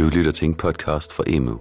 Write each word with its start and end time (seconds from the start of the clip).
Du 0.00 0.04
lytter 0.04 0.32
til 0.32 0.46
en 0.46 0.54
podcast 0.54 1.12
fra 1.12 1.24
Emu. 1.26 1.58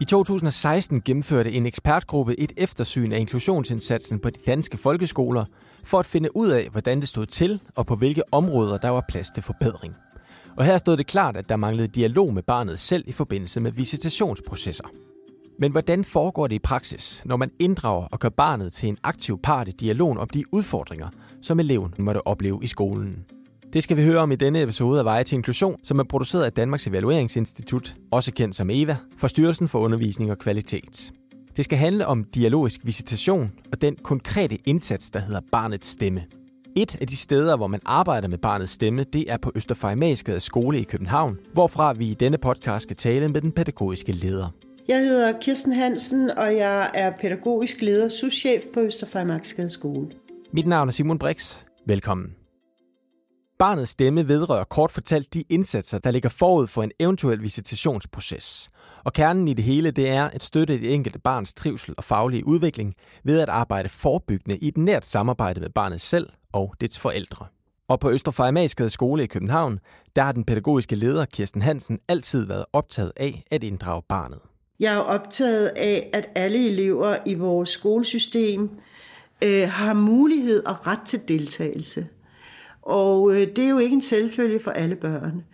I 0.00 0.04
2016 0.04 1.00
gennemførte 1.00 1.52
en 1.52 1.66
ekspertgruppe 1.66 2.40
et 2.40 2.52
eftersyn 2.56 3.12
af 3.12 3.18
inklusionsindsatsen 3.18 4.20
på 4.20 4.30
de 4.30 4.40
danske 4.46 4.76
folkeskoler 4.76 5.44
for 5.84 5.98
at 5.98 6.06
finde 6.06 6.36
ud 6.36 6.48
af, 6.48 6.68
hvordan 6.70 7.00
det 7.00 7.08
stod 7.08 7.26
til 7.26 7.60
og 7.76 7.86
på 7.86 7.96
hvilke 7.96 8.22
områder 8.32 8.78
der 8.78 8.88
var 8.88 9.04
plads 9.08 9.30
til 9.30 9.42
forbedring. 9.42 9.94
Og 10.56 10.64
her 10.64 10.78
stod 10.78 10.96
det 10.96 11.06
klart, 11.06 11.36
at 11.36 11.48
der 11.48 11.56
manglede 11.56 11.88
dialog 11.88 12.34
med 12.34 12.42
barnet 12.42 12.78
selv 12.78 13.04
i 13.06 13.12
forbindelse 13.12 13.60
med 13.60 13.72
visitationsprocesser. 13.72 14.88
Men 15.60 15.72
hvordan 15.72 16.04
foregår 16.04 16.46
det 16.46 16.54
i 16.54 16.58
praksis, 16.58 17.22
når 17.24 17.36
man 17.36 17.50
inddrager 17.58 18.06
og 18.06 18.18
gør 18.18 18.28
barnet 18.28 18.72
til 18.72 18.88
en 18.88 18.98
aktiv 19.04 19.38
part 19.42 19.68
i 19.68 19.70
dialogen 19.70 20.18
om 20.18 20.28
de 20.28 20.44
udfordringer, 20.52 21.08
som 21.42 21.60
eleven 21.60 21.94
måtte 21.98 22.26
opleve 22.26 22.58
i 22.62 22.66
skolen? 22.66 23.24
Det 23.72 23.82
skal 23.82 23.96
vi 23.96 24.04
høre 24.04 24.18
om 24.18 24.32
i 24.32 24.36
denne 24.36 24.62
episode 24.62 24.98
af 24.98 25.04
Veje 25.04 25.24
til 25.24 25.36
Inklusion, 25.36 25.80
som 25.84 25.98
er 25.98 26.04
produceret 26.04 26.44
af 26.44 26.52
Danmarks 26.52 26.86
Evalueringsinstitut, 26.86 27.94
også 28.10 28.32
kendt 28.32 28.56
som 28.56 28.70
EVA, 28.70 28.96
for 29.16 29.26
Styrelsen 29.26 29.68
for 29.68 29.78
Undervisning 29.78 30.30
og 30.30 30.38
Kvalitet. 30.38 31.12
Det 31.56 31.64
skal 31.64 31.78
handle 31.78 32.06
om 32.06 32.24
dialogisk 32.24 32.80
visitation 32.84 33.52
og 33.72 33.80
den 33.80 33.96
konkrete 33.96 34.58
indsats, 34.64 35.10
der 35.10 35.20
hedder 35.20 35.40
Barnets 35.52 35.88
Stemme. 35.88 36.24
Et 36.76 36.96
af 37.00 37.06
de 37.06 37.16
steder, 37.16 37.56
hvor 37.56 37.66
man 37.66 37.80
arbejder 37.84 38.28
med 38.28 38.38
barnets 38.38 38.72
stemme, 38.72 39.04
det 39.12 39.32
er 39.32 39.36
på 39.36 39.52
Østerfejmagsgade 39.54 40.40
skole 40.40 40.80
i 40.80 40.84
København, 40.84 41.38
hvorfra 41.52 41.92
vi 41.92 42.06
i 42.06 42.14
denne 42.14 42.38
podcast 42.38 42.82
skal 42.82 42.96
tale 42.96 43.28
med 43.28 43.40
den 43.40 43.52
pædagogiske 43.52 44.12
leder. 44.12 44.67
Jeg 44.88 44.98
hedder 44.98 45.40
Kirsten 45.40 45.72
Hansen, 45.72 46.30
og 46.30 46.56
jeg 46.56 46.90
er 46.94 47.12
pædagogisk 47.20 47.80
leder, 47.80 48.08
souschef 48.08 48.62
på 48.74 48.80
Østerfejmagsgade 48.80 49.70
skole. 49.70 50.08
Mit 50.52 50.66
navn 50.66 50.88
er 50.88 50.92
Simon 50.92 51.18
Brix. 51.18 51.64
Velkommen. 51.86 52.34
Barnets 53.58 53.90
stemme 53.90 54.28
vedrører 54.28 54.64
kort 54.64 54.90
fortalt 54.90 55.34
de 55.34 55.44
indsatser, 55.48 55.98
der 55.98 56.10
ligger 56.10 56.28
forud 56.28 56.66
for 56.66 56.82
en 56.82 56.90
eventuel 57.00 57.42
visitationsproces. 57.42 58.68
Og 59.04 59.12
kernen 59.12 59.48
i 59.48 59.54
det 59.54 59.64
hele, 59.64 59.90
det 59.90 60.08
er 60.08 60.24
at 60.24 60.42
støtte 60.42 60.80
det 60.80 60.94
enkelte 60.94 61.18
barns 61.18 61.54
trivsel 61.54 61.94
og 61.96 62.04
faglige 62.04 62.46
udvikling 62.46 62.94
ved 63.24 63.40
at 63.40 63.48
arbejde 63.48 63.88
forebyggende 63.88 64.58
i 64.58 64.68
et 64.68 64.76
nært 64.76 65.06
samarbejde 65.06 65.60
med 65.60 65.70
barnet 65.70 66.00
selv 66.00 66.30
og 66.52 66.74
dets 66.80 66.98
forældre. 66.98 67.46
Og 67.88 68.00
på 68.00 68.10
Østerfejmagsgade 68.10 68.90
skole 68.90 69.22
i 69.22 69.26
København, 69.26 69.78
der 70.16 70.22
har 70.22 70.32
den 70.32 70.44
pædagogiske 70.44 70.96
leder 70.96 71.24
Kirsten 71.24 71.62
Hansen 71.62 71.98
altid 72.08 72.44
været 72.44 72.64
optaget 72.72 73.12
af 73.16 73.44
at 73.50 73.64
inddrage 73.64 74.02
barnet. 74.08 74.38
Jeg 74.80 74.94
er 74.94 74.98
optaget 74.98 75.66
af, 75.66 76.10
at 76.12 76.28
alle 76.34 76.68
elever 76.68 77.16
i 77.26 77.34
vores 77.34 77.70
skolesystem 77.70 78.70
øh, 79.44 79.68
har 79.68 79.94
mulighed 79.94 80.64
og 80.64 80.86
ret 80.86 81.00
til 81.06 81.28
deltagelse. 81.28 82.06
Og 82.82 83.32
øh, 83.34 83.46
det 83.56 83.64
er 83.64 83.68
jo 83.68 83.78
ikke 83.78 83.94
en 83.94 84.02
selvfølge 84.02 84.58
for 84.58 84.70
alle 84.70 84.96
børn. 84.96 85.44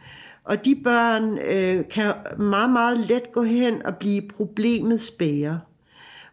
Og 0.45 0.65
de 0.65 0.81
børn 0.85 1.39
øh, 1.39 1.89
kan 1.89 2.13
meget, 2.39 2.71
meget 2.71 2.99
let 2.99 3.33
gå 3.33 3.43
hen 3.43 3.87
og 3.87 3.97
blive 3.97 4.23
problemet 4.37 5.01
spære. 5.01 5.61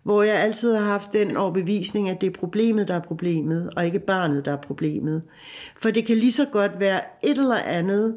Hvor 0.03 0.23
jeg 0.23 0.35
altid 0.35 0.75
har 0.75 0.85
haft 0.85 1.13
den 1.13 1.37
overbevisning, 1.37 2.09
at 2.09 2.21
det 2.21 2.27
er 2.27 2.39
problemet, 2.39 2.87
der 2.87 2.95
er 2.95 3.01
problemet, 3.01 3.69
og 3.75 3.85
ikke 3.85 3.99
barnet, 3.99 4.45
der 4.45 4.51
er 4.51 4.61
problemet. 4.61 5.21
For 5.77 5.91
det 5.91 6.05
kan 6.05 6.17
lige 6.17 6.31
så 6.31 6.45
godt 6.51 6.79
være 6.79 7.01
et 7.23 7.37
eller 7.37 7.57
andet 7.57 8.15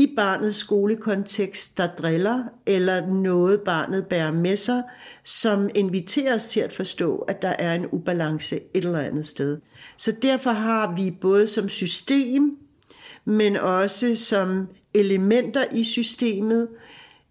i 0.00 0.14
barnets 0.16 0.56
skolekontekst, 0.56 1.78
der 1.78 1.86
driller, 1.86 2.44
eller 2.66 3.06
noget 3.06 3.60
barnet 3.60 4.06
bærer 4.06 4.32
med 4.32 4.56
sig, 4.56 4.82
som 5.24 5.68
inviterer 5.74 6.34
os 6.34 6.44
til 6.44 6.60
at 6.60 6.72
forstå, 6.72 7.16
at 7.16 7.42
der 7.42 7.48
er 7.48 7.74
en 7.74 7.86
ubalance 7.92 8.56
et 8.74 8.84
eller 8.84 8.98
andet 8.98 9.26
sted. 9.26 9.58
Så 9.96 10.12
derfor 10.22 10.50
har 10.50 10.94
vi 10.94 11.10
både 11.10 11.48
som 11.48 11.68
system, 11.68 12.58
men 13.24 13.56
også 13.56 14.16
som 14.16 14.68
elementer 14.94 15.64
i 15.72 15.84
systemet, 15.84 16.68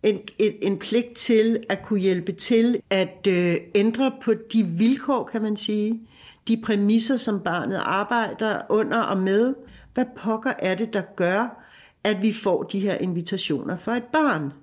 en, 0.04 0.20
en, 0.40 0.54
en 0.62 0.80
pligt 0.80 1.16
til 1.16 1.64
at 1.70 1.82
kunne 1.84 2.00
hjælpe 2.00 2.32
til 2.32 2.82
at 2.90 3.28
øh, 3.28 3.58
ændre 3.76 4.12
på 4.24 4.34
de 4.54 4.66
vilkår, 4.66 5.30
kan 5.32 5.42
man 5.42 5.58
sige, 5.58 6.02
de 6.48 6.62
præmisser, 6.62 7.18
som 7.18 7.40
barnet 7.40 7.82
arbejder 7.84 8.62
under 8.70 8.98
og 8.98 9.18
med. 9.18 9.54
Hvad 9.94 10.06
pokker 10.18 10.54
er 10.60 10.76
det, 10.76 10.94
der 10.94 11.02
gør, 11.16 11.59
at 12.04 12.22
vi 12.22 12.34
får 12.34 12.64
de 12.64 12.80
her 12.80 12.96
invitationer 12.96 13.78
for 13.78 13.92
et 13.92 14.04
barn? 14.04 14.54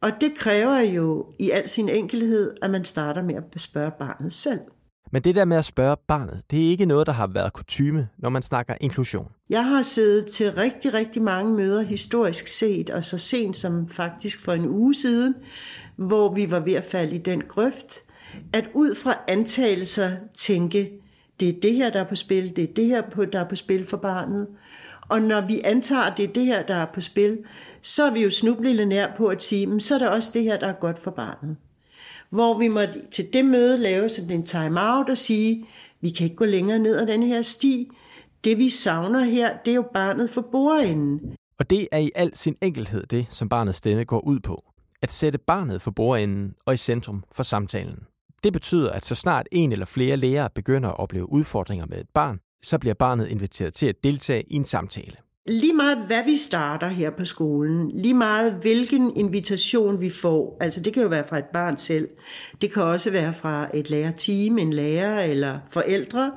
Og 0.00 0.10
det 0.20 0.34
kræver 0.36 0.80
jo 0.80 1.26
i 1.38 1.50
al 1.50 1.68
sin 1.68 1.88
enkelhed, 1.88 2.54
at 2.62 2.70
man 2.70 2.84
starter 2.84 3.22
med 3.22 3.34
at 3.34 3.60
spørge 3.60 3.90
barnet 3.98 4.32
selv. 4.32 4.60
Men 5.12 5.22
det 5.22 5.34
der 5.34 5.44
med 5.44 5.56
at 5.56 5.64
spørge 5.64 5.96
barnet, 6.08 6.42
det 6.50 6.66
er 6.66 6.70
ikke 6.70 6.86
noget, 6.86 7.06
der 7.06 7.12
har 7.12 7.26
været 7.26 7.52
kutyme, 7.52 8.08
når 8.18 8.28
man 8.28 8.42
snakker 8.42 8.74
inklusion. 8.80 9.28
Jeg 9.50 9.64
har 9.64 9.82
siddet 9.82 10.26
til 10.26 10.52
rigtig, 10.52 10.94
rigtig 10.94 11.22
mange 11.22 11.54
møder 11.54 11.82
historisk 11.82 12.48
set, 12.48 12.90
og 12.90 13.04
så 13.04 13.18
sent 13.18 13.56
som 13.56 13.88
faktisk 13.88 14.40
for 14.40 14.52
en 14.52 14.68
uge 14.68 14.94
siden, 14.94 15.34
hvor 15.96 16.34
vi 16.34 16.50
var 16.50 16.60
ved 16.60 16.74
at 16.74 16.84
falde 16.84 17.14
i 17.14 17.18
den 17.18 17.42
grøft, 17.48 17.94
at 18.52 18.68
ud 18.74 18.94
fra 18.94 19.18
antagelser 19.28 20.10
tænke, 20.34 20.90
det 21.40 21.48
er 21.48 21.60
det 21.62 21.74
her, 21.74 21.90
der 21.90 22.00
er 22.00 22.08
på 22.08 22.14
spil, 22.14 22.56
det 22.56 22.64
er 22.64 22.74
det 22.76 22.86
her, 22.86 23.02
der 23.32 23.40
er 23.40 23.48
på 23.48 23.56
spil 23.56 23.86
for 23.86 23.96
barnet. 23.96 24.46
Og 25.08 25.22
når 25.22 25.40
vi 25.40 25.60
antager, 25.64 26.14
det 26.14 26.24
er 26.24 26.32
det 26.32 26.46
her, 26.46 26.62
der 26.62 26.76
er 26.76 26.86
på 26.94 27.00
spil, 27.00 27.38
så 27.82 28.04
er 28.04 28.10
vi 28.10 28.22
jo 28.22 28.30
snublende 28.30 28.86
nær 28.86 29.16
på 29.16 29.26
at 29.26 29.42
sige, 29.42 29.80
så 29.80 29.94
er 29.94 29.98
der 29.98 30.08
også 30.08 30.30
det 30.34 30.42
her, 30.42 30.58
der 30.58 30.66
er 30.66 30.72
godt 30.80 30.98
for 30.98 31.10
barnet 31.10 31.56
hvor 32.30 32.58
vi 32.58 32.68
må 32.68 32.80
til 33.10 33.32
det 33.32 33.44
møde 33.44 33.78
lave 33.78 34.08
sådan 34.08 34.30
en 34.30 34.46
time-out 34.46 35.10
og 35.10 35.18
sige, 35.18 35.66
vi 36.00 36.10
kan 36.10 36.24
ikke 36.24 36.36
gå 36.36 36.44
længere 36.44 36.78
ned 36.78 36.96
ad 36.96 37.06
den 37.06 37.22
her 37.22 37.42
sti. 37.42 37.90
Det 38.44 38.58
vi 38.58 38.70
savner 38.70 39.20
her, 39.20 39.56
det 39.64 39.70
er 39.70 39.74
jo 39.74 39.88
barnet 39.94 40.30
for 40.30 40.40
bordenden. 40.40 41.36
Og 41.58 41.70
det 41.70 41.88
er 41.92 41.98
i 41.98 42.10
al 42.14 42.36
sin 42.36 42.56
enkelhed 42.62 43.06
det, 43.06 43.26
som 43.30 43.48
barnets 43.48 43.78
stemme 43.78 44.04
går 44.04 44.20
ud 44.20 44.40
på. 44.40 44.64
At 45.02 45.12
sætte 45.12 45.38
barnet 45.38 45.82
for 45.82 45.90
bordenden 45.90 46.54
og 46.66 46.74
i 46.74 46.76
centrum 46.76 47.24
for 47.32 47.42
samtalen. 47.42 47.98
Det 48.44 48.52
betyder, 48.52 48.90
at 48.90 49.04
så 49.04 49.14
snart 49.14 49.46
en 49.52 49.72
eller 49.72 49.86
flere 49.86 50.16
lærere 50.16 50.50
begynder 50.54 50.88
at 50.88 50.98
opleve 50.98 51.32
udfordringer 51.32 51.86
med 51.86 51.98
et 51.98 52.08
barn, 52.14 52.40
så 52.62 52.78
bliver 52.78 52.94
barnet 52.94 53.28
inviteret 53.28 53.74
til 53.74 53.86
at 53.86 54.04
deltage 54.04 54.42
i 54.42 54.54
en 54.54 54.64
samtale. 54.64 55.16
Lige 55.48 55.74
meget 55.74 55.98
hvad 56.06 56.24
vi 56.24 56.36
starter 56.36 56.88
her 56.88 57.10
på 57.10 57.24
skolen, 57.24 57.90
lige 57.90 58.14
meget 58.14 58.52
hvilken 58.52 59.16
invitation 59.16 60.00
vi 60.00 60.10
får, 60.10 60.56
altså 60.60 60.80
det 60.80 60.94
kan 60.94 61.02
jo 61.02 61.08
være 61.08 61.28
fra 61.28 61.38
et 61.38 61.44
barn 61.52 61.76
selv, 61.76 62.08
det 62.60 62.72
kan 62.72 62.82
også 62.82 63.10
være 63.10 63.34
fra 63.34 63.68
et 63.74 63.90
lærerteam, 63.90 64.58
en 64.58 64.72
lærer 64.72 65.24
eller 65.24 65.58
forældre, 65.70 66.32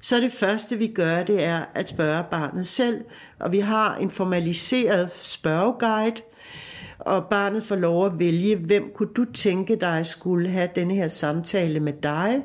så 0.00 0.16
det 0.20 0.32
første 0.32 0.78
vi 0.78 0.86
gør, 0.86 1.22
det 1.22 1.44
er 1.44 1.64
at 1.74 1.88
spørge 1.88 2.24
barnet 2.30 2.66
selv, 2.66 3.04
og 3.40 3.52
vi 3.52 3.58
har 3.58 3.96
en 3.96 4.10
formaliseret 4.10 5.10
spørgeguide, 5.12 6.22
og 6.98 7.24
barnet 7.30 7.64
får 7.64 7.76
lov 7.76 8.06
at 8.06 8.18
vælge, 8.18 8.56
hvem 8.56 8.90
kunne 8.94 9.12
du 9.16 9.24
tænke 9.24 9.76
dig 9.76 10.06
skulle 10.06 10.48
have 10.48 10.68
denne 10.74 10.94
her 10.94 11.08
samtale 11.08 11.80
med 11.80 11.92
dig, 12.02 12.42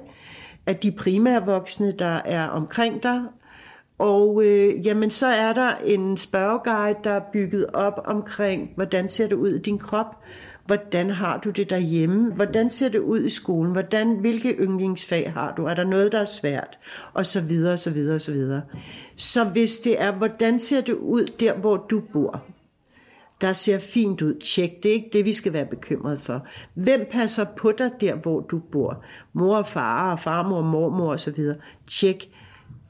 af 0.67 0.75
de 0.75 0.91
primære 0.91 1.45
voksne, 1.45 1.91
der 1.91 2.21
er 2.25 2.47
omkring 2.47 3.03
dig, 3.03 3.21
og 3.97 4.41
øh, 4.45 4.85
jamen, 4.85 5.11
så 5.11 5.27
er 5.27 5.53
der 5.53 5.75
en 5.85 6.17
spørgeguide, 6.17 6.97
der 7.03 7.11
er 7.11 7.21
bygget 7.33 7.65
op 7.73 8.01
omkring, 8.05 8.71
hvordan 8.75 9.09
ser 9.09 9.27
det 9.27 9.35
ud 9.35 9.49
i 9.49 9.59
din 9.59 9.79
krop? 9.79 10.23
Hvordan 10.65 11.09
har 11.09 11.37
du 11.37 11.49
det 11.49 11.69
derhjemme? 11.69 12.33
Hvordan 12.33 12.69
ser 12.69 12.89
det 12.89 12.99
ud 12.99 13.23
i 13.23 13.29
skolen? 13.29 13.71
Hvordan, 13.71 14.15
hvilke 14.15 14.49
yndlingsfag 14.49 15.33
har 15.33 15.53
du? 15.57 15.65
Er 15.65 15.73
der 15.73 15.83
noget, 15.83 16.11
der 16.11 16.19
er 16.19 16.25
svært? 16.25 16.77
Og 17.13 17.25
så 17.25 17.41
videre, 17.41 17.73
og 17.73 17.79
så 17.79 17.91
videre, 17.91 18.15
og 18.15 18.21
så 18.21 18.31
videre. 18.31 18.61
Så 19.15 19.43
hvis 19.43 19.77
det 19.77 20.01
er, 20.01 20.11
hvordan 20.11 20.59
ser 20.59 20.81
det 20.81 20.93
ud 20.93 21.25
der, 21.39 21.53
hvor 21.53 21.77
du 21.77 21.99
bor? 21.99 22.43
Der 23.41 23.53
ser 23.53 23.79
fint 23.79 24.21
ud. 24.21 24.39
Tjek, 24.39 24.83
det 24.83 24.89
er 24.89 24.93
ikke 24.93 25.09
det, 25.13 25.25
vi 25.25 25.33
skal 25.33 25.53
være 25.53 25.65
bekymret 25.65 26.21
for. 26.21 26.45
Hvem 26.73 27.07
passer 27.11 27.45
på 27.57 27.71
dig 27.71 27.91
der, 28.01 28.15
hvor 28.15 28.39
du 28.39 28.59
bor? 28.59 29.03
Mor 29.33 29.57
og 29.57 29.67
far 29.67 30.11
og 30.11 30.19
farmor 30.19 30.57
og 30.57 30.65
mormor 30.65 31.11
og 31.11 31.19
så 31.19 31.31
videre. 31.31 31.57
Tjek 31.87 32.29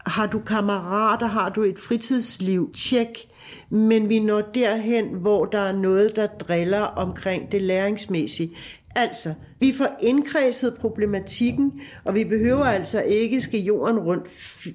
har 0.08 0.28
du 0.28 0.40
kammerater? 0.40 1.28
Har 1.28 1.50
du 1.50 1.64
et 1.64 1.80
fritidsliv? 1.80 2.74
Tjek. 2.74 3.28
Men 3.70 4.10
vi 4.10 4.20
når 4.20 4.42
derhen, 4.42 5.06
hvor 5.06 5.46
der 5.46 5.60
er 5.60 5.72
noget, 5.72 6.16
der 6.16 6.28
driller 6.28 6.82
omkring 6.82 7.52
det 7.52 7.62
læringsmæssige. 7.62 8.50
Altså, 8.96 9.34
vi 9.60 9.74
får 9.74 9.98
indkredset 10.02 10.78
problematikken, 10.80 11.82
og 12.04 12.16
vi 12.16 12.24
behøver 12.24 12.66
altså 12.66 13.02
ikke 13.02 13.42
skal 13.42 13.60
jorden 13.60 14.00
rundt 14.00 14.28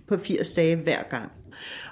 på 0.08 0.16
80 0.16 0.50
dage 0.50 0.76
hver 0.76 1.02
gang. 1.10 1.32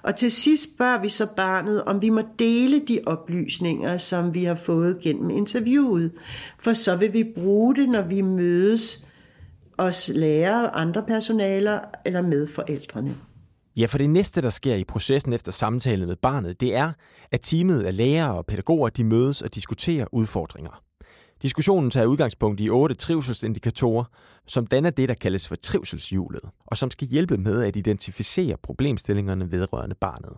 Og 0.02 0.17
til 0.17 0.31
sidst 0.31 0.75
spørger 0.75 1.00
vi 1.00 1.08
så 1.08 1.26
barnet, 1.37 1.84
om 1.84 2.02
vi 2.02 2.11
må 2.11 2.22
dele 2.38 2.82
de 2.88 3.00
oplysninger, 3.06 3.99
som 3.99 4.34
vi 4.34 4.44
har 4.44 4.55
fået 4.55 5.00
gennem 5.02 5.31
interviewet. 5.31 6.12
For 6.58 6.75
så 6.75 6.96
vil 6.96 7.12
vi 7.12 7.25
bruge 7.34 7.76
det, 7.76 7.88
når 7.88 8.02
vi 8.02 8.20
mødes 8.20 9.06
os 9.78 10.11
lærere, 10.14 10.70
andre 10.70 11.02
personaler 11.02 11.81
eller 12.05 12.22
med 12.22 12.46
forældrene. 12.46 13.17
Ja, 13.76 13.87
for 13.87 13.99
det 13.99 14.11
næste, 14.11 14.43
der 14.43 14.50
sker 14.50 14.75
i 14.75 14.84
processen 14.84 15.32
efter 15.32 15.52
samtalen 15.52 16.08
med 16.08 16.17
barnet, 16.17 16.61
det 16.61 16.75
er, 16.75 16.93
at 17.31 17.40
teamet 17.40 17.82
af 17.82 17.96
lærere 17.96 18.34
og 18.34 18.46
pædagoger 18.46 18.88
de 18.88 19.05
mødes 19.05 19.43
og 19.43 19.55
diskuterer 19.55 20.06
udfordringer. 20.12 20.82
Diskussionen 21.43 21.91
tager 21.91 22.07
udgangspunkt 22.07 22.61
i 22.61 22.71
otte 22.71 22.95
trivselsindikatorer, 22.95 24.05
som 24.47 24.67
danner 24.67 24.91
det, 24.91 25.09
der 25.09 25.15
kaldes 25.15 25.49
for 25.49 25.57
trivselshjulet, 25.57 26.41
og 26.67 26.77
som 26.77 26.91
skal 26.91 27.09
hjælpe 27.09 27.37
med 27.37 27.63
at 27.63 27.77
identificere 27.77 28.57
problemstillingerne 28.63 29.53
vedrørende 29.53 29.95
barnet. 30.01 30.37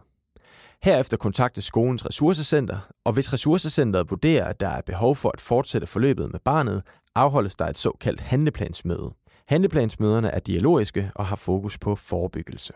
Herefter 0.82 1.16
kontaktes 1.16 1.64
skolens 1.64 2.06
ressourcecenter, 2.06 2.78
og 3.04 3.12
hvis 3.12 3.32
ressourcecenteret 3.32 4.10
vurderer, 4.10 4.44
at 4.44 4.60
der 4.60 4.68
er 4.68 4.80
behov 4.80 5.16
for 5.16 5.30
at 5.30 5.40
fortsætte 5.40 5.86
forløbet 5.86 6.32
med 6.32 6.40
barnet, 6.44 6.82
afholdes 7.14 7.56
der 7.56 7.66
et 7.66 7.78
såkaldt 7.78 8.20
handleplansmøde. 8.20 9.10
Handleplansmøderne 9.46 10.28
er 10.28 10.40
dialogiske 10.40 11.10
og 11.14 11.26
har 11.26 11.36
fokus 11.36 11.78
på 11.78 11.94
forebyggelse. 11.94 12.72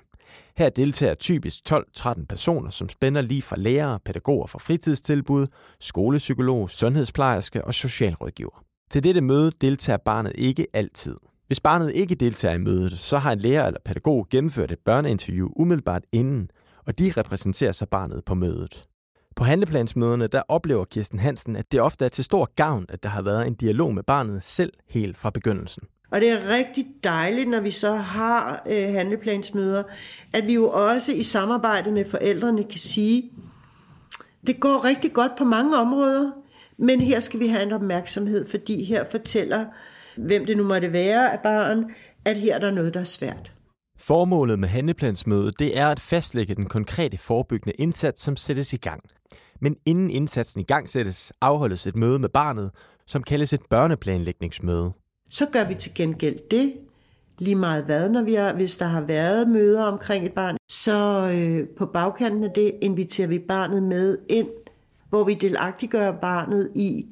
Her 0.57 0.69
deltager 0.69 1.15
typisk 1.15 1.63
12-13 1.73 2.25
personer, 2.29 2.71
som 2.71 2.89
spænder 2.89 3.21
lige 3.21 3.43
fra 3.43 3.57
lærere, 3.57 4.01
pædagoger 4.05 4.47
fra 4.47 4.59
fritidstilbud, 4.59 5.47
skolepsykolog, 5.81 6.71
sundhedsplejerske 6.71 7.65
og 7.65 7.75
socialrådgiver. 7.75 8.63
Til 8.91 9.05
dette 9.05 9.21
møde 9.21 9.53
deltager 9.61 9.97
barnet 9.97 10.33
ikke 10.35 10.67
altid. 10.73 11.17
Hvis 11.47 11.61
barnet 11.61 11.93
ikke 11.95 12.15
deltager 12.15 12.55
i 12.55 12.59
mødet, 12.59 12.99
så 12.99 13.19
har 13.19 13.33
en 13.33 13.39
lærer 13.39 13.67
eller 13.67 13.81
pædagog 13.85 14.27
gennemført 14.31 14.71
et 14.71 14.79
børneinterview 14.85 15.49
umiddelbart 15.57 16.03
inden, 16.13 16.51
og 16.87 16.99
de 16.99 17.13
repræsenterer 17.17 17.73
så 17.73 17.87
barnet 17.87 18.25
på 18.25 18.35
mødet. 18.35 18.83
På 19.37 19.45
handleplansmøderne 19.45 20.27
der 20.27 20.43
oplever 20.49 20.85
Kirsten 20.85 21.19
Hansen, 21.19 21.57
at 21.57 21.73
det 21.73 21.81
ofte 21.81 22.05
er 22.05 22.09
til 22.09 22.25
stor 22.25 22.51
gavn, 22.57 22.87
at 22.89 23.03
der 23.03 23.09
har 23.09 23.23
været 23.23 23.47
en 23.47 23.55
dialog 23.55 23.95
med 23.95 24.03
barnet 24.03 24.43
selv 24.43 24.73
helt 24.89 25.17
fra 25.17 25.31
begyndelsen. 25.31 25.83
Og 26.11 26.21
det 26.21 26.31
er 26.31 26.49
rigtig 26.49 26.87
dejligt, 27.05 27.49
når 27.49 27.61
vi 27.61 27.71
så 27.71 27.97
har 27.97 28.63
øh, 28.67 28.93
handleplansmøder, 28.93 29.83
at 30.33 30.47
vi 30.47 30.55
jo 30.55 30.69
også 30.69 31.13
i 31.13 31.23
samarbejde 31.23 31.91
med 31.91 32.05
forældrene 32.05 32.65
kan 32.65 32.79
sige, 32.79 33.31
det 34.47 34.61
går 34.61 34.85
rigtig 34.85 35.13
godt 35.13 35.33
på 35.39 35.45
mange 35.45 35.79
områder, 35.79 36.31
men 36.79 37.01
her 37.01 37.21
skal 37.21 37.41
vi 37.41 37.47
have 37.47 37.63
en 37.63 37.73
opmærksomhed, 37.73 38.47
fordi 38.47 38.85
her 38.85 39.05
fortæller, 39.11 39.65
hvem 40.17 40.47
det 40.47 40.57
nu 40.57 40.65
måtte 40.65 40.93
være 40.93 41.33
af 41.33 41.41
barn, 41.41 41.85
at 42.25 42.37
her 42.37 42.55
er 42.55 42.59
der 42.59 42.71
noget, 42.71 42.95
der 42.95 43.01
er 43.01 43.05
svært. 43.05 43.53
Formålet 43.99 44.59
med 44.59 44.69
handleplansmødet 44.69 45.59
det 45.59 45.79
er 45.79 45.89
at 45.89 46.01
fastlægge 46.01 46.55
den 46.55 46.67
konkrete 46.67 47.19
forebyggende 47.19 47.75
indsats, 47.79 48.23
som 48.23 48.37
sættes 48.37 48.73
i 48.73 48.77
gang. 48.77 49.03
Men 49.61 49.77
inden 49.87 50.11
indsatsen 50.11 50.61
i 50.61 50.65
gang 50.65 50.91
sættes, 50.91 51.33
afholdes 51.41 51.87
et 51.87 51.97
møde 51.97 52.19
med 52.19 52.29
barnet, 52.29 52.71
som 53.07 53.23
kaldes 53.23 53.53
et 53.53 53.61
børneplanlægningsmøde. 53.71 54.93
Så 55.29 55.47
gør 55.47 55.65
vi 55.65 55.75
til 55.75 55.95
gengæld 55.95 56.39
det, 56.51 56.75
lige 57.39 57.55
meget 57.55 57.85
hvad, 57.85 58.09
når 58.09 58.23
vi 58.23 58.35
har, 58.35 58.53
hvis 58.53 58.77
der 58.77 58.87
har 58.87 59.01
været 59.01 59.49
møder 59.49 59.83
omkring 59.83 60.27
et 60.27 60.33
barn, 60.33 60.57
så 60.69 61.31
øh, 61.35 61.69
på 61.69 61.87
bagkanten 61.87 62.45
af 62.45 62.51
det 62.51 62.75
inviterer 62.81 63.29
vi 63.29 63.39
barnet 63.39 63.83
med 63.83 64.19
ind, 64.29 64.49
hvor 65.09 65.25
vi 65.25 65.35
delagtiggør 65.35 66.13
barnet 66.13 66.71
i 66.75 67.07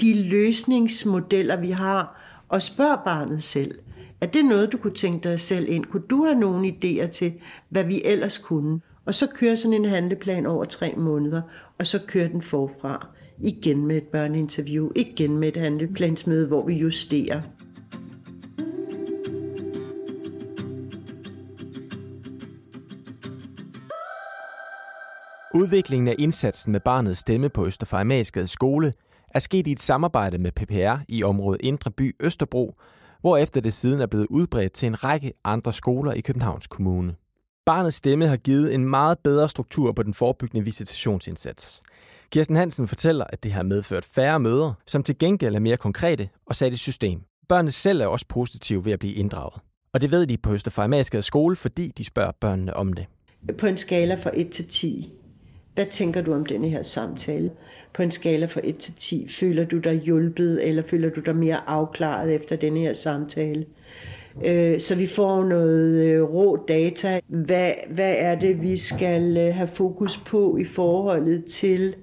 de 0.00 0.22
løsningsmodeller, 0.22 1.56
vi 1.56 1.70
har, 1.70 2.20
og 2.48 2.62
spørger 2.62 2.96
barnet 3.04 3.42
selv. 3.42 3.78
Er 4.20 4.26
det 4.26 4.44
noget, 4.44 4.72
du 4.72 4.76
kunne 4.76 4.94
tænke 4.94 5.28
dig 5.28 5.40
selv 5.40 5.68
ind? 5.68 5.84
Kunne 5.84 6.02
du 6.10 6.24
have 6.24 6.38
nogle 6.38 6.68
idéer 6.68 7.06
til, 7.10 7.32
hvad 7.68 7.84
vi 7.84 8.02
ellers 8.04 8.38
kunne? 8.38 8.80
Og 9.04 9.14
så 9.14 9.26
kører 9.34 9.54
sådan 9.54 9.72
en 9.72 9.84
handleplan 9.84 10.46
over 10.46 10.64
tre 10.64 10.94
måneder, 10.96 11.42
og 11.78 11.86
så 11.86 12.00
kører 12.06 12.28
den 12.28 12.42
forfra. 12.42 13.06
Igen 13.40 13.86
med 13.86 13.96
et 13.96 14.06
børneinterview, 14.12 14.90
igen 14.96 15.36
med 15.36 15.48
et 15.48 15.56
handleplansmøde, 15.56 16.46
hvor 16.46 16.66
vi 16.66 16.74
justerer. 16.74 17.42
Udviklingen 25.54 26.08
af 26.08 26.14
indsatsen 26.18 26.72
med 26.72 26.80
barnets 26.80 27.20
stemme 27.20 27.48
på 27.48 27.66
Østerfejmagsgade 27.66 28.46
skole 28.46 28.92
er 29.28 29.38
sket 29.38 29.66
i 29.66 29.72
et 29.72 29.80
samarbejde 29.80 30.38
med 30.38 30.52
PPR 30.52 31.04
i 31.08 31.22
området 31.22 31.60
Indre 31.60 31.90
By 31.90 32.16
Østerbro, 32.20 32.74
hvor 33.20 33.36
efter 33.36 33.60
det 33.60 33.72
siden 33.72 34.00
er 34.00 34.06
blevet 34.06 34.26
udbredt 34.30 34.72
til 34.72 34.86
en 34.86 35.04
række 35.04 35.32
andre 35.44 35.72
skoler 35.72 36.12
i 36.12 36.20
Københavns 36.20 36.66
Kommune. 36.66 37.14
Barnets 37.66 37.96
stemme 37.96 38.26
har 38.26 38.36
givet 38.36 38.74
en 38.74 38.84
meget 38.84 39.18
bedre 39.18 39.48
struktur 39.48 39.92
på 39.92 40.02
den 40.02 40.14
forebyggende 40.14 40.64
visitationsindsats. 40.64 41.82
Kirsten 42.32 42.56
Hansen 42.56 42.88
fortæller, 42.88 43.24
at 43.28 43.42
det 43.42 43.52
har 43.52 43.62
medført 43.62 44.04
færre 44.04 44.40
møder, 44.40 44.72
som 44.86 45.02
til 45.02 45.18
gengæld 45.18 45.54
er 45.54 45.60
mere 45.60 45.76
konkrete 45.76 46.28
og 46.46 46.56
sat 46.56 46.72
i 46.72 46.76
system. 46.76 47.20
Børnene 47.48 47.70
selv 47.70 48.00
er 48.00 48.06
også 48.06 48.26
positive 48.28 48.84
ved 48.84 48.92
at 48.92 48.98
blive 48.98 49.14
inddraget. 49.14 49.54
Og 49.92 50.00
det 50.00 50.10
ved 50.10 50.26
de 50.26 50.36
på 50.36 50.52
Østerfejmagsgade 50.52 51.22
skole, 51.22 51.56
fordi 51.56 51.92
de 51.98 52.04
spørger 52.04 52.32
børnene 52.40 52.76
om 52.76 52.92
det. 52.92 53.06
På 53.58 53.66
en 53.66 53.76
skala 53.76 54.14
fra 54.14 54.30
1 54.34 54.50
til 54.50 54.68
10, 54.68 55.12
hvad 55.74 55.86
tænker 55.86 56.20
du 56.20 56.34
om 56.34 56.46
denne 56.46 56.68
her 56.68 56.82
samtale? 56.82 57.50
På 57.94 58.02
en 58.02 58.10
skala 58.10 58.46
fra 58.46 58.60
1 58.64 58.76
til 58.76 58.94
10, 58.94 59.28
føler 59.28 59.64
du 59.64 59.78
dig 59.78 59.94
hjulpet, 59.94 60.68
eller 60.68 60.82
føler 60.82 61.10
du 61.10 61.20
dig 61.20 61.36
mere 61.36 61.68
afklaret 61.68 62.34
efter 62.34 62.56
denne 62.56 62.80
her 62.80 62.92
samtale? 62.92 63.66
Øh, 64.44 64.80
så 64.80 64.96
vi 64.96 65.06
får 65.06 65.44
noget 65.44 66.02
øh, 66.02 66.22
rå 66.22 66.64
data. 66.68 67.20
Hvad, 67.26 67.72
hvad 67.90 68.14
er 68.18 68.34
det, 68.34 68.62
vi 68.62 68.76
skal 68.76 69.36
øh, 69.36 69.54
have 69.54 69.68
fokus 69.68 70.16
på 70.16 70.56
i 70.56 70.64
forholdet 70.64 71.44
til 71.44 71.94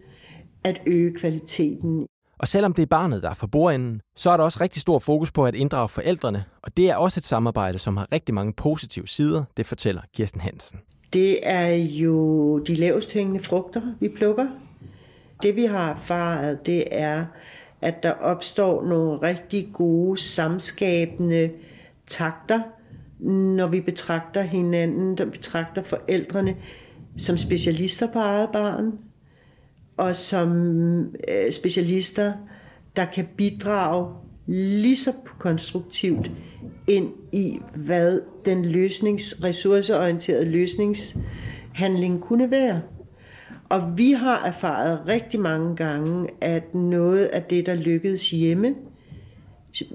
at 0.64 0.82
øge 0.86 1.14
kvaliteten? 1.20 2.08
Og 2.40 2.48
selvom 2.48 2.74
det 2.74 2.82
er 2.82 2.88
barnet, 2.88 3.24
der 3.24 3.30
er 3.30 3.34
for 3.34 3.48
bordenden, 3.48 4.02
så 4.16 4.30
er 4.30 4.38
der 4.38 4.44
også 4.44 4.62
rigtig 4.62 4.82
stor 4.82 5.00
fokus 5.00 5.32
på 5.32 5.46
at 5.46 5.56
inddrage 5.56 5.90
forældrene, 5.90 6.44
og 6.62 6.78
det 6.78 6.90
er 6.90 6.96
også 6.96 7.20
et 7.20 7.26
samarbejde, 7.26 7.78
som 7.78 7.98
har 7.98 8.08
rigtig 8.12 8.36
mange 8.36 8.54
positive 8.54 9.08
sider, 9.08 9.44
det 9.58 9.66
fortæller 9.66 10.02
Kirsten 10.14 10.42
Hansen. 10.42 10.80
Det 11.14 11.40
er 11.44 11.68
jo 11.76 12.60
de 12.60 12.76
lavest 12.76 13.14
hængende 13.14 13.44
frugter, 13.44 13.82
vi 14.00 14.10
plukker. 14.10 14.48
Det 15.44 15.56
vi 15.56 15.66
har 15.66 15.92
erfaret, 15.92 16.66
det 16.66 16.84
er, 16.92 17.26
at 17.82 18.04
der 18.04 18.12
opstår 18.12 18.84
nogle 18.84 19.22
rigtig 19.22 19.70
gode 19.74 20.22
samskabende 20.22 21.52
takter, 22.08 22.62
når 23.20 23.68
vi 23.68 23.82
betragter 23.82 24.42
hinanden, 24.42 25.18
der 25.18 25.26
betragter 25.26 25.84
forældrene 25.84 26.56
som 27.18 27.38
specialister 27.38 28.08
på 28.14 28.20
eget 28.20 28.50
barn, 28.54 29.00
og 30.00 30.16
som 30.16 31.16
øh, 31.28 31.52
specialister, 31.52 32.34
der 32.96 33.06
kan 33.06 33.28
bidrage 33.38 34.14
lige 34.48 34.98
så 34.98 35.14
konstruktivt 35.40 36.32
ind 36.88 37.14
i, 37.32 37.60
hvad 37.76 38.22
den 38.46 38.66
løsnings, 38.66 39.44
ressourceorienterede 39.44 40.46
løsningshandling 40.46 42.22
kunne 42.22 42.52
være. 42.52 42.82
Og 43.70 43.98
vi 43.98 44.12
har 44.12 44.46
erfaret 44.46 45.02
rigtig 45.08 45.40
mange 45.40 45.76
gange, 45.76 46.30
at 46.42 46.76
noget 46.76 47.26
af 47.26 47.44
det, 47.44 47.66
der 47.66 47.74
lykkedes 47.74 48.30
hjemme, 48.30 48.76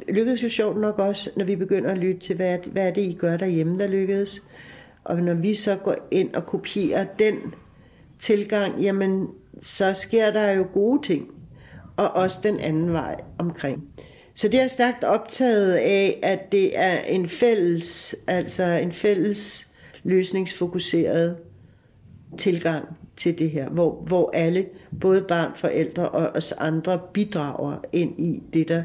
lykkedes 0.09 0.43
jo 0.43 0.49
sjovt 0.49 0.81
nok 0.81 0.99
også, 0.99 1.31
når 1.37 1.45
vi 1.45 1.57
begynder 1.57 1.91
at 1.91 1.99
lytte 1.99 2.21
til, 2.21 2.37
hvad, 2.37 2.59
hvad 2.73 2.87
er 2.87 2.91
det, 2.91 3.03
I 3.03 3.13
gør 3.13 3.37
derhjemme, 3.37 3.79
der 3.79 3.87
lykkedes. 3.87 4.43
Og 5.05 5.23
når 5.23 5.35
vi 5.35 5.55
så 5.55 5.77
går 5.77 5.97
ind 6.11 6.35
og 6.35 6.47
kopierer 6.47 7.05
den 7.19 7.37
tilgang, 8.19 8.81
jamen 8.81 9.29
så 9.63 9.95
sker 9.95 10.31
der 10.31 10.51
jo 10.51 10.67
gode 10.73 11.03
ting. 11.03 11.29
Og 11.97 12.11
også 12.11 12.39
den 12.43 12.61
anden 12.61 12.93
vej 12.93 13.21
omkring. 13.39 13.89
Så 14.35 14.49
det 14.49 14.61
er 14.61 14.69
stærkt 14.69 15.05
optaget 15.05 15.73
af, 15.73 16.19
at 16.23 16.53
det 16.53 16.79
er 16.79 17.01
en 17.01 17.29
fælles, 17.29 18.17
altså 18.27 18.65
en 18.65 18.93
fælles 18.93 19.69
løsningsfokuseret 20.03 21.37
tilgang 22.39 22.85
til 23.17 23.39
det 23.39 23.51
her, 23.51 23.69
hvor, 23.69 24.03
hvor 24.07 24.31
alle, 24.35 24.67
både 25.01 25.25
barn, 25.29 25.53
forældre 25.57 26.09
og 26.09 26.29
os 26.35 26.53
andre, 26.53 27.01
bidrager 27.13 27.77
ind 27.93 28.21
i 28.21 28.43
det, 28.53 28.69
der 28.69 28.85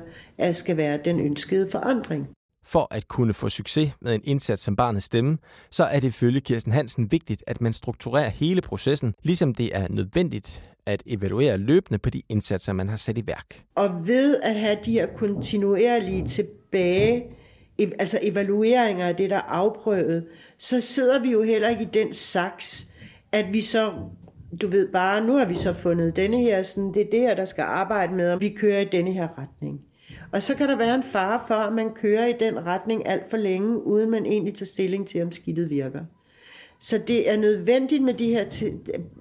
skal 0.51 0.77
være 0.77 0.99
den 1.05 1.19
ønskede 1.19 1.71
forandring. 1.71 2.27
For 2.71 2.87
at 2.91 3.07
kunne 3.07 3.33
få 3.33 3.49
succes 3.49 3.91
med 4.01 4.15
en 4.15 4.21
indsats 4.23 4.63
som 4.63 4.75
barnets 4.75 5.05
stemme, 5.05 5.37
så 5.69 5.83
er 5.83 5.99
det 5.99 6.07
ifølge 6.07 6.41
Kirsten 6.41 6.71
Hansen 6.71 7.11
vigtigt, 7.11 7.43
at 7.47 7.61
man 7.61 7.73
strukturerer 7.73 8.29
hele 8.29 8.61
processen, 8.61 9.13
ligesom 9.23 9.53
det 9.53 9.75
er 9.75 9.87
nødvendigt 9.89 10.61
at 10.85 11.03
evaluere 11.05 11.57
løbende 11.57 11.97
på 11.99 12.09
de 12.09 12.21
indsatser, 12.29 12.73
man 12.73 12.89
har 12.89 12.95
sat 12.95 13.17
i 13.17 13.27
værk. 13.27 13.63
Og 13.75 14.07
ved 14.07 14.39
at 14.43 14.55
have 14.55 14.77
de 14.85 14.91
her 14.91 15.07
kontinuerlige 15.17 16.27
tilbage, 16.27 17.23
altså 17.99 18.19
evalueringer 18.21 19.07
af 19.07 19.15
det, 19.15 19.29
der 19.29 19.35
er 19.35 19.41
afprøvet, 19.41 20.25
så 20.57 20.81
sidder 20.81 21.19
vi 21.19 21.31
jo 21.31 21.43
heller 21.43 21.69
ikke 21.69 21.83
i 21.83 21.89
den 21.93 22.13
saks, 22.13 22.93
at 23.31 23.53
vi 23.53 23.61
så, 23.61 23.93
du 24.61 24.67
ved 24.67 24.91
bare, 24.91 25.25
nu 25.25 25.35
har 25.35 25.45
vi 25.45 25.55
så 25.55 25.73
fundet 25.73 26.15
denne 26.15 26.37
her, 26.37 26.63
sådan, 26.63 26.93
det 26.93 27.01
er 27.01 27.09
det 27.11 27.19
her, 27.19 27.35
der 27.35 27.45
skal 27.45 27.61
arbejde 27.61 28.13
med, 28.13 28.31
og 28.31 28.41
vi 28.41 28.49
kører 28.49 28.81
i 28.81 28.85
denne 28.91 29.13
her 29.13 29.27
retning. 29.37 29.81
Og 30.31 30.43
så 30.43 30.57
kan 30.57 30.69
der 30.69 30.75
være 30.75 30.95
en 30.95 31.03
fare 31.03 31.41
for, 31.47 31.55
at 31.55 31.73
man 31.73 31.93
kører 31.93 32.25
i 32.25 32.33
den 32.39 32.65
retning 32.65 33.07
alt 33.07 33.29
for 33.29 33.37
længe, 33.37 33.83
uden 33.83 34.09
man 34.09 34.25
egentlig 34.25 34.55
tager 34.55 34.65
stilling 34.65 35.07
til, 35.07 35.23
om 35.23 35.31
skidtet 35.31 35.69
virker. 35.69 36.05
Så 36.79 37.03
det 37.07 37.29
er 37.29 37.37
nødvendigt 37.37 38.03
med 38.03 38.13
de 38.13 38.27
her 38.27 38.73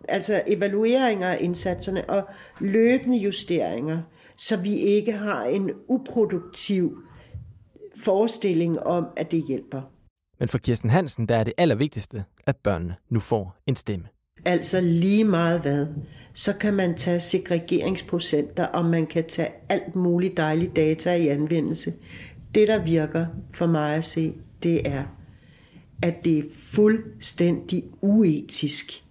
altså 0.08 0.42
evalueringer 0.46 1.28
af 1.28 1.38
indsatserne 1.40 2.10
og 2.10 2.28
løbende 2.60 3.16
justeringer, 3.16 4.02
så 4.36 4.62
vi 4.62 4.74
ikke 4.74 5.12
har 5.12 5.44
en 5.44 5.70
uproduktiv 5.88 7.02
forestilling 8.04 8.80
om, 8.80 9.06
at 9.16 9.30
det 9.30 9.44
hjælper. 9.48 9.82
Men 10.38 10.48
for 10.48 10.58
Kirsten 10.58 10.90
Hansen, 10.90 11.28
der 11.28 11.36
er 11.36 11.44
det 11.44 11.52
allervigtigste, 11.58 12.24
at 12.46 12.56
børnene 12.56 12.96
nu 13.08 13.20
får 13.20 13.56
en 13.66 13.76
stemme. 13.76 14.06
Altså 14.48 14.80
lige 14.80 15.24
meget 15.24 15.60
hvad. 15.60 15.86
Så 16.34 16.52
kan 16.52 16.74
man 16.74 16.94
tage 16.94 17.20
segregeringsprocenter, 17.20 18.64
og 18.64 18.84
man 18.84 19.06
kan 19.06 19.24
tage 19.28 19.48
alt 19.68 19.96
muligt 19.96 20.36
dejligt 20.36 20.76
data 20.76 21.14
i 21.14 21.28
anvendelse. 21.28 21.92
Det, 22.54 22.68
der 22.68 22.82
virker 22.82 23.26
for 23.54 23.66
mig 23.66 23.94
at 23.94 24.04
se, 24.04 24.32
det 24.62 24.88
er, 24.88 25.02
at 26.02 26.24
det 26.24 26.38
er 26.38 26.42
fuldstændig 26.54 27.84
uetisk 28.00 29.02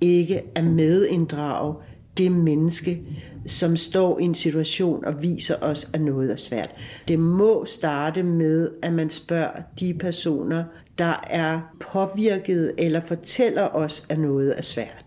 ikke 0.00 0.42
at 0.54 0.64
medinddrage 0.64 1.74
det 2.18 2.32
menneske, 2.32 3.02
som 3.46 3.76
står 3.76 4.18
i 4.18 4.22
en 4.22 4.34
situation 4.34 5.04
og 5.04 5.22
viser 5.22 5.56
os, 5.60 5.90
at 5.92 6.00
noget 6.00 6.30
er 6.30 6.36
svært. 6.36 6.70
Det 7.08 7.18
må 7.18 7.64
starte 7.64 8.22
med, 8.22 8.70
at 8.82 8.92
man 8.92 9.10
spørger 9.10 9.62
de 9.80 9.94
personer, 9.94 10.64
der 10.98 11.14
er 11.30 11.60
påvirket 11.92 12.74
eller 12.78 13.00
fortæller 13.04 13.68
os, 13.74 14.06
at 14.08 14.18
noget 14.18 14.58
er 14.58 14.62
svært. 14.62 15.04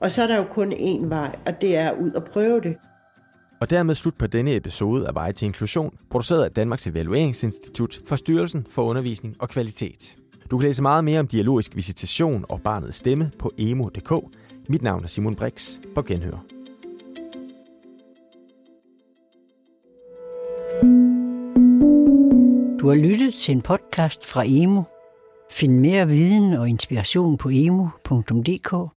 Og 0.00 0.12
så 0.12 0.22
er 0.22 0.26
der 0.26 0.36
jo 0.36 0.44
kun 0.44 0.72
én 0.72 1.08
vej, 1.08 1.36
og 1.46 1.52
det 1.60 1.76
er 1.76 1.92
ud 2.00 2.10
og 2.10 2.24
prøve 2.24 2.60
det. 2.60 2.76
Og 3.60 3.70
dermed 3.70 3.94
slut 3.94 4.14
på 4.14 4.26
denne 4.26 4.56
episode 4.56 5.08
af 5.08 5.14
Veje 5.14 5.32
til 5.32 5.46
Inklusion, 5.46 5.94
produceret 6.10 6.44
af 6.44 6.50
Danmarks 6.50 6.86
Evalueringsinstitut 6.86 8.00
for 8.06 8.16
Styrelsen 8.16 8.66
for 8.70 8.82
Undervisning 8.82 9.36
og 9.38 9.48
Kvalitet. 9.48 10.16
Du 10.50 10.58
kan 10.58 10.68
læse 10.68 10.82
meget 10.82 11.04
mere 11.04 11.20
om 11.20 11.26
dialogisk 11.26 11.76
visitation 11.76 12.44
og 12.48 12.60
barnets 12.62 12.96
stemme 12.96 13.30
på 13.38 13.52
emo.dk. 13.58 14.12
Mit 14.68 14.82
navn 14.82 15.04
er 15.04 15.08
Simon 15.08 15.36
Brix. 15.36 15.78
På 15.94 16.02
genhør. 16.02 16.38
Du 22.80 22.88
har 22.88 22.94
lyttet 22.94 23.34
til 23.34 23.54
en 23.54 23.62
podcast 23.62 24.26
fra 24.26 24.44
Emo. 24.46 24.82
Find 25.50 25.78
mere 25.78 26.08
viden 26.08 26.52
og 26.52 26.68
inspiration 26.68 27.38
på 27.38 27.48
emo.dk 27.48 28.92